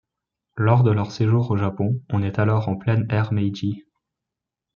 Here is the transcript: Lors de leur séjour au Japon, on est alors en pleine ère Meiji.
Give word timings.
Lors 0.57 0.81
de 0.81 0.89
leur 0.89 1.11
séjour 1.11 1.51
au 1.51 1.57
Japon, 1.57 2.01
on 2.09 2.23
est 2.23 2.39
alors 2.39 2.69
en 2.69 2.75
pleine 2.75 3.05
ère 3.11 3.31
Meiji. 3.31 3.85